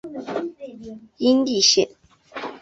[1.19, 1.87] 殷栗线